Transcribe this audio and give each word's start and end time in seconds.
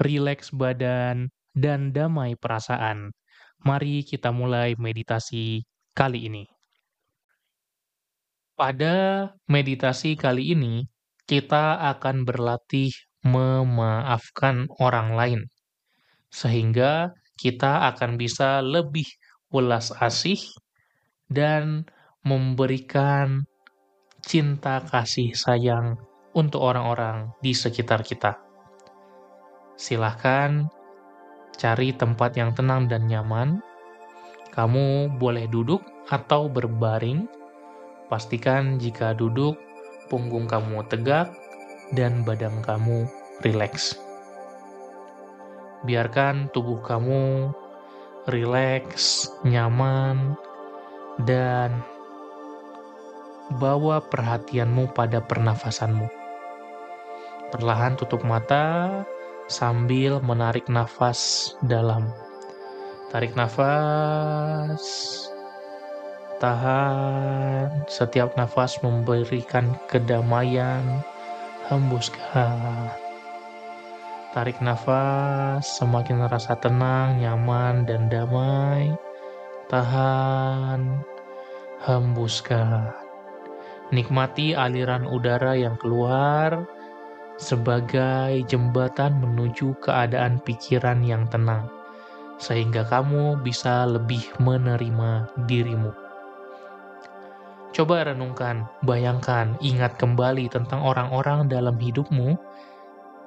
rileks 0.00 0.50
badan, 0.50 1.28
dan 1.54 1.92
damai 1.92 2.34
perasaan. 2.34 3.12
Mari 3.60 4.02
kita 4.08 4.32
mulai 4.32 4.72
meditasi 4.80 5.68
kali 5.92 6.32
ini. 6.32 6.44
Pada 8.56 9.28
meditasi 9.48 10.16
kali 10.16 10.56
ini, 10.56 10.84
kita 11.28 11.80
akan 11.96 12.24
berlatih 12.24 12.92
memaafkan 13.24 14.68
orang 14.80 15.12
lain, 15.16 15.40
sehingga 16.32 17.12
kita 17.36 17.88
akan 17.92 18.16
bisa 18.16 18.64
lebih 18.64 19.04
ulas 19.52 19.92
asih 19.96 20.40
dan 21.28 21.88
memberikan 22.20 23.48
cinta 24.20 24.84
kasih 24.84 25.32
sayang 25.32 25.96
untuk 26.36 26.60
orang-orang 26.60 27.32
di 27.40 27.56
sekitar 27.56 28.04
kita. 28.04 28.49
Silahkan 29.80 30.68
cari 31.56 31.96
tempat 31.96 32.36
yang 32.36 32.52
tenang 32.52 32.84
dan 32.84 33.08
nyaman. 33.08 33.64
Kamu 34.52 35.16
boleh 35.16 35.48
duduk 35.48 35.80
atau 36.12 36.52
berbaring. 36.52 37.24
Pastikan 38.12 38.76
jika 38.76 39.16
duduk, 39.16 39.56
punggung 40.12 40.44
kamu 40.44 40.84
tegak 40.92 41.32
dan 41.96 42.28
badan 42.28 42.60
kamu 42.60 43.08
rileks. 43.40 43.96
Biarkan 45.88 46.52
tubuh 46.52 46.84
kamu 46.84 47.48
rileks, 48.28 49.32
nyaman, 49.48 50.36
dan 51.24 51.80
bawa 53.56 54.04
perhatianmu 54.04 54.92
pada 54.92 55.24
pernafasanmu. 55.24 56.04
Perlahan 57.48 57.96
tutup 57.96 58.20
mata, 58.28 59.08
sambil 59.50 60.22
menarik 60.22 60.70
nafas 60.70 61.52
dalam. 61.66 62.06
Tarik 63.10 63.34
nafas, 63.34 64.86
tahan. 66.38 67.82
Setiap 67.90 68.38
nafas 68.38 68.78
memberikan 68.86 69.74
kedamaian, 69.90 71.02
hembuskan. 71.66 72.94
Tarik 74.30 74.62
nafas, 74.62 75.66
semakin 75.66 76.30
rasa 76.30 76.54
tenang, 76.62 77.18
nyaman, 77.18 77.82
dan 77.82 78.06
damai. 78.06 78.94
Tahan, 79.66 81.02
hembuskan. 81.82 82.94
Nikmati 83.90 84.54
aliran 84.54 85.02
udara 85.10 85.58
yang 85.58 85.74
keluar 85.82 86.62
sebagai 87.40 88.44
jembatan 88.44 89.16
menuju 89.24 89.72
keadaan 89.80 90.36
pikiran 90.44 91.00
yang 91.00 91.24
tenang, 91.32 91.72
sehingga 92.36 92.84
kamu 92.84 93.40
bisa 93.40 93.88
lebih 93.88 94.20
menerima 94.36 95.24
dirimu. 95.48 95.88
Coba 97.72 98.04
renungkan, 98.04 98.68
bayangkan, 98.84 99.56
ingat 99.64 99.96
kembali 99.96 100.52
tentang 100.52 100.84
orang-orang 100.84 101.48
dalam 101.48 101.80
hidupmu 101.80 102.36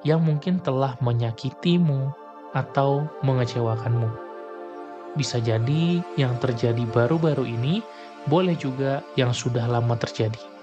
yang 0.06 0.22
mungkin 0.22 0.62
telah 0.62 0.94
menyakitimu 1.02 2.14
atau 2.54 3.10
mengecewakanmu. 3.26 4.14
Bisa 5.18 5.42
jadi 5.42 5.98
yang 6.14 6.38
terjadi 6.38 6.86
baru-baru 6.86 7.50
ini, 7.50 7.82
boleh 8.30 8.54
juga 8.54 9.02
yang 9.18 9.34
sudah 9.34 9.66
lama 9.66 9.98
terjadi 9.98 10.53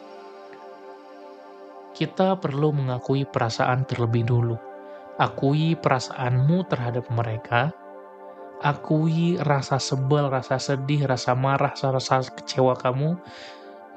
kita 2.01 2.33
perlu 2.33 2.73
mengakui 2.73 3.29
perasaan 3.29 3.85
terlebih 3.85 4.25
dulu. 4.25 4.57
Akui 5.21 5.77
perasaanmu 5.77 6.65
terhadap 6.65 7.05
mereka, 7.13 7.69
akui 8.65 9.37
rasa 9.45 9.77
sebel, 9.77 10.33
rasa 10.33 10.57
sedih, 10.57 11.05
rasa 11.05 11.37
marah, 11.37 11.77
rasa 11.77 12.25
kecewa 12.25 12.73
kamu. 12.73 13.21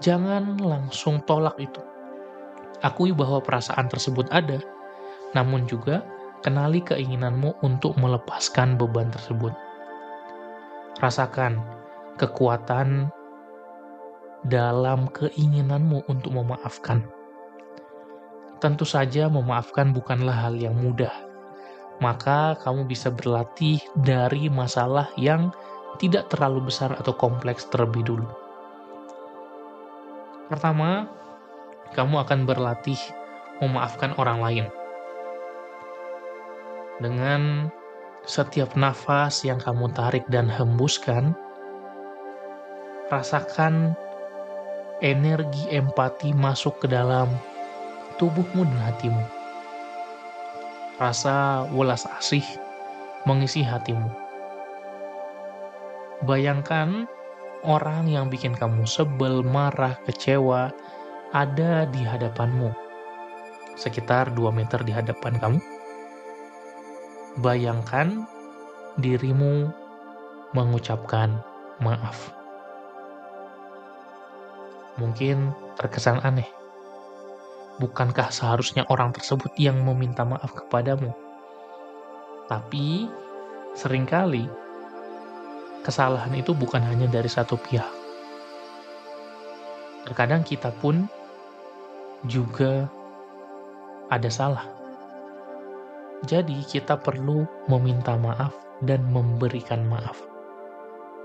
Jangan 0.05 0.61
langsung 0.61 1.25
tolak 1.25 1.57
itu. 1.57 1.81
Akui 2.85 3.17
bahwa 3.17 3.41
perasaan 3.41 3.89
tersebut 3.89 4.29
ada, 4.29 4.61
namun 5.33 5.65
juga 5.65 6.05
kenali 6.45 6.85
keinginanmu 6.85 7.57
untuk 7.65 7.97
melepaskan 7.97 8.77
beban 8.77 9.09
tersebut. 9.09 9.57
Rasakan 11.01 11.57
kekuatan 12.21 13.09
dalam 14.45 15.09
keinginanmu 15.09 16.05
untuk 16.05 16.37
memaafkan. 16.37 17.24
Tentu 18.65 18.89
saja 18.89 19.29
memaafkan 19.29 19.93
bukanlah 19.93 20.49
hal 20.49 20.57
yang 20.57 20.73
mudah. 20.73 21.13
Maka 22.01 22.57
kamu 22.65 22.89
bisa 22.89 23.13
berlatih 23.13 23.77
dari 24.01 24.49
masalah 24.49 25.13
yang 25.21 25.53
tidak 26.01 26.33
terlalu 26.33 26.73
besar 26.73 26.97
atau 26.97 27.13
kompleks 27.13 27.69
terlebih 27.69 28.01
dulu. 28.09 28.29
Pertama, 30.49 31.05
kamu 31.93 32.25
akan 32.25 32.49
berlatih 32.49 32.97
memaafkan 33.61 34.17
orang 34.17 34.41
lain. 34.41 34.67
Dengan 37.05 37.69
setiap 38.25 38.73
nafas 38.81 39.45
yang 39.45 39.61
kamu 39.61 39.93
tarik 39.93 40.25
dan 40.33 40.49
hembuskan, 40.49 41.37
rasakan 43.13 43.93
energi 45.05 45.69
empati 45.69 46.33
masuk 46.33 46.81
ke 46.81 46.89
dalam 46.89 47.29
tubuhmu 48.17 48.63
dan 48.63 48.81
hatimu. 48.93 49.25
Rasa 50.99 51.67
welas 51.75 52.07
asih 52.07 52.45
mengisi 53.27 53.67
hatimu. 53.67 54.07
Bayangkan 56.23 57.11
orang 57.67 58.07
yang 58.07 58.31
bikin 58.31 58.55
kamu 58.55 58.87
sebel, 58.87 59.43
marah, 59.43 59.99
kecewa 60.07 60.71
ada 61.35 61.85
di 61.91 62.07
hadapanmu. 62.07 62.71
Sekitar 63.75 64.31
2 64.33 64.55
meter 64.55 64.87
di 64.87 64.95
hadapan 64.95 65.35
kamu. 65.43 65.61
Bayangkan 67.43 68.23
dirimu 69.03 69.67
mengucapkan 70.55 71.43
maaf. 71.83 72.31
Mungkin 74.95 75.51
terkesan 75.75 76.23
aneh 76.23 76.64
bukankah 77.79 78.31
seharusnya 78.31 78.87
orang 78.87 79.11
tersebut 79.11 79.51
yang 79.59 79.83
meminta 79.83 80.23
maaf 80.23 80.55
kepadamu? 80.55 81.11
Tapi, 82.47 83.09
sering 83.75 84.07
kali 84.07 84.47
kesalahan 85.83 86.33
itu 86.37 86.57
bukan 86.57 86.81
hanya 86.81 87.11
dari 87.11 87.29
satu 87.29 87.59
pihak. 87.59 87.91
Terkadang 90.05 90.45
kita 90.45 90.73
pun 90.73 91.09
juga 92.29 92.89
ada 94.13 94.29
salah. 94.29 94.65
Jadi, 96.25 96.65
kita 96.65 97.01
perlu 97.01 97.45
meminta 97.69 98.17
maaf 98.17 98.53
dan 98.85 99.05
memberikan 99.09 99.85
maaf. 99.89 100.21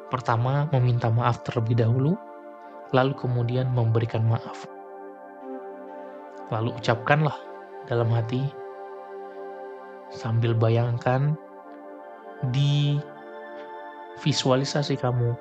Pertama, 0.09 0.67
meminta 0.75 1.07
maaf 1.07 1.43
terlebih 1.45 1.79
dahulu, 1.79 2.17
lalu 2.91 3.13
kemudian 3.15 3.69
memberikan 3.71 4.25
maaf 4.25 4.78
Lalu 6.49 6.73
ucapkanlah 6.81 7.37
dalam 7.85 8.09
hati 8.09 8.41
sambil 10.09 10.57
bayangkan 10.57 11.37
di 12.49 12.97
visualisasi 14.25 14.97
kamu, 14.97 15.37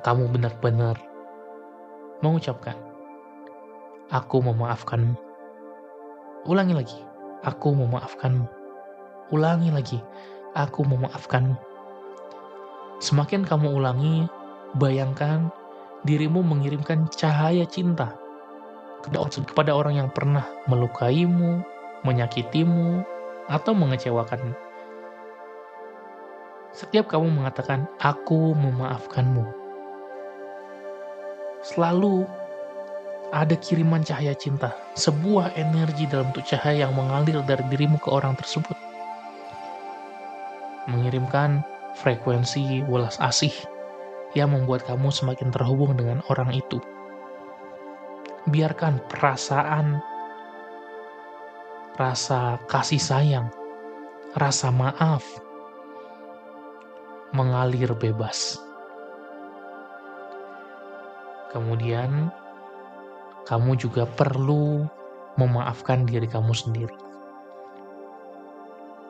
kamu 0.00 0.24
benar-benar 0.32 0.96
mengucapkan, 2.24 2.74
Aku 4.06 4.38
memaafkanmu. 4.38 5.18
Ulangi 6.46 6.78
lagi, 6.78 7.00
aku 7.42 7.74
memaafkanmu. 7.74 8.46
Ulangi 9.34 9.74
lagi, 9.74 9.98
aku 10.54 10.86
memaafkanmu. 10.86 11.58
Semakin 13.02 13.42
kamu 13.42 13.74
ulangi, 13.74 14.30
bayangkan 14.78 15.50
dirimu 16.06 16.40
mengirimkan 16.46 17.10
cahaya 17.10 17.66
cinta 17.66 18.14
kepada 19.46 19.72
orang 19.74 19.98
yang 19.98 20.08
pernah 20.10 20.46
melukaimu, 20.66 21.62
menyakitimu, 22.02 23.02
atau 23.46 23.72
mengecewakanmu. 23.74 24.54
Setiap 26.76 27.08
kamu 27.08 27.32
mengatakan, 27.32 27.88
"Aku 28.02 28.52
memaafkanmu", 28.52 29.48
selalu 31.64 32.28
ada 33.34 33.56
kiriman 33.58 34.06
cahaya 34.06 34.36
cinta, 34.36 34.76
sebuah 34.94 35.56
energi 35.58 36.06
dalam 36.06 36.30
bentuk 36.30 36.46
cahaya 36.46 36.86
yang 36.86 36.94
mengalir 36.94 37.42
dari 37.42 37.64
dirimu 37.72 37.98
ke 37.98 38.08
orang 38.12 38.38
tersebut. 38.38 38.76
Mengirimkan 40.86 41.66
frekuensi 41.98 42.86
welas 42.86 43.18
asih 43.18 43.50
yang 44.38 44.54
membuat 44.54 44.86
kamu 44.86 45.10
semakin 45.10 45.50
terhubung 45.50 45.96
dengan 45.98 46.22
orang 46.30 46.54
itu. 46.54 46.78
Biarkan 48.46 49.02
perasaan, 49.10 49.98
rasa 51.98 52.62
kasih 52.70 53.02
sayang, 53.02 53.50
rasa 54.38 54.70
maaf, 54.70 55.26
mengalir 57.34 57.90
bebas. 57.98 58.62
Kemudian, 61.50 62.30
kamu 63.50 63.74
juga 63.82 64.06
perlu 64.06 64.86
memaafkan 65.34 66.06
diri 66.06 66.30
kamu 66.30 66.54
sendiri. 66.54 66.96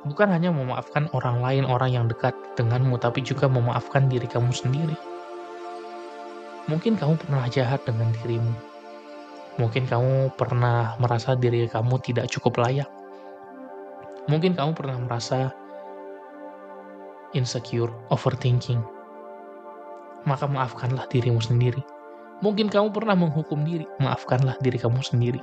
Bukan 0.09 0.32
hanya 0.32 0.49
memaafkan 0.49 1.12
orang 1.12 1.44
lain, 1.44 1.69
orang 1.69 1.91
yang 1.93 2.06
dekat 2.09 2.32
denganmu, 2.56 2.97
tapi 2.97 3.21
juga 3.21 3.53
memaafkan 3.53 4.09
diri 4.09 4.25
kamu 4.25 4.49
sendiri. 4.49 4.97
Mungkin 6.73 6.97
kamu 6.97 7.21
pernah 7.21 7.44
jahat 7.53 7.85
dengan 7.85 8.15
dirimu. 8.23 8.66
Mungkin 9.56 9.88
kamu 9.88 10.37
pernah 10.37 11.00
merasa 11.00 11.32
diri 11.32 11.64
kamu 11.64 11.97
tidak 12.05 12.29
cukup 12.29 12.61
layak. 12.61 12.88
Mungkin 14.29 14.53
kamu 14.53 14.76
pernah 14.76 15.00
merasa 15.00 15.55
insecure, 17.32 17.88
overthinking. 18.12 18.85
Maka 20.29 20.44
maafkanlah 20.44 21.08
dirimu 21.08 21.41
sendiri. 21.41 21.81
Mungkin 22.44 22.69
kamu 22.69 22.93
pernah 22.93 23.17
menghukum 23.17 23.64
diri, 23.64 23.88
maafkanlah 23.97 24.61
diri 24.61 24.76
kamu 24.76 25.00
sendiri. 25.00 25.41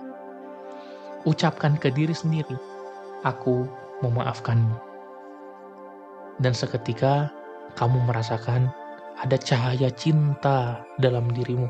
Ucapkan 1.25 1.74
ke 1.81 1.89
diri 1.89 2.13
sendiri, 2.13 2.54
aku 3.25 3.65
memaafkanmu. 4.06 4.77
Dan 6.38 6.54
seketika 6.54 7.33
kamu 7.80 7.98
merasakan 8.06 8.69
ada 9.18 9.39
cahaya 9.42 9.89
cinta 9.89 10.86
dalam 11.01 11.31
dirimu. 11.33 11.65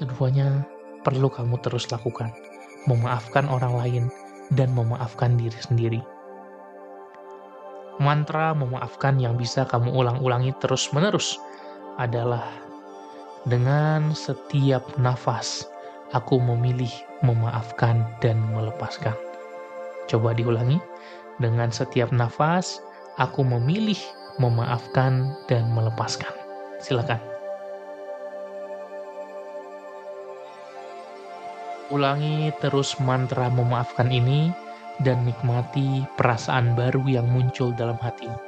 Keduanya 0.00 0.64
perlu 1.04 1.28
kamu 1.28 1.60
terus 1.60 1.92
lakukan, 1.92 2.32
memaafkan 2.88 3.44
orang 3.52 3.76
lain 3.76 4.04
dan 4.56 4.72
memaafkan 4.72 5.36
diri 5.36 5.60
sendiri 5.60 6.00
mantra 8.00 8.56
memaafkan 8.56 9.20
yang 9.20 9.36
bisa 9.36 9.68
kamu 9.68 9.92
ulang-ulangi 9.92 10.56
terus-menerus 10.58 11.36
adalah 12.00 12.48
dengan 13.44 14.16
setiap 14.16 14.96
nafas 14.96 15.68
aku 16.16 16.40
memilih 16.40 16.90
memaafkan 17.20 18.08
dan 18.24 18.40
melepaskan. 18.50 19.14
Coba 20.08 20.32
diulangi. 20.32 20.80
Dengan 21.40 21.72
setiap 21.72 22.12
nafas 22.12 22.84
aku 23.16 23.40
memilih 23.40 23.96
memaafkan 24.36 25.36
dan 25.48 25.72
melepaskan. 25.72 26.32
Silakan. 26.84 27.29
Ulangi 31.90 32.54
terus 32.62 32.94
mantra 33.02 33.50
memaafkan 33.50 34.14
ini 34.14 34.54
dan 35.02 35.26
nikmati 35.26 36.06
perasaan 36.14 36.78
baru 36.78 37.02
yang 37.10 37.26
muncul 37.26 37.74
dalam 37.74 37.98
hatimu. 37.98 38.38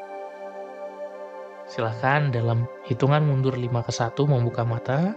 Silahkan 1.66 2.30
dalam 2.30 2.70
hitungan 2.86 3.26
mundur 3.26 3.58
5 3.58 3.82
ke 3.82 3.90
1 3.90 4.14
membuka 4.30 4.62
mata, 4.62 5.10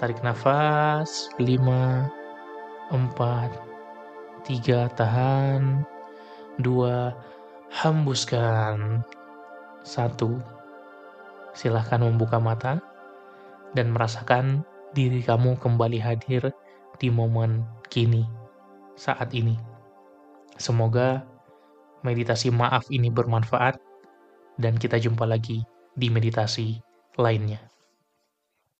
tarik 0.00 0.24
nafas, 0.24 1.28
5, 1.36 2.08
4, 2.96 3.52
3, 4.48 4.88
tahan, 4.96 5.84
2, 6.64 7.12
hembuskan, 7.76 9.04
1. 9.84 10.40
Silahkan 11.52 12.00
membuka 12.00 12.40
mata 12.40 12.80
dan 13.76 13.92
merasakan 13.92 14.64
diri 14.96 15.20
kamu 15.20 15.60
kembali 15.60 16.00
hadir 16.00 16.56
di 16.98 17.12
momen 17.12 17.64
kini, 17.92 18.24
saat 18.96 19.32
ini. 19.36 19.56
Semoga 20.56 21.24
meditasi 22.00 22.48
maaf 22.48 22.88
ini 22.88 23.12
bermanfaat 23.12 23.76
dan 24.56 24.76
kita 24.80 24.96
jumpa 24.96 25.28
lagi 25.28 25.60
di 25.92 26.08
meditasi 26.08 26.80
lainnya. 27.20 27.60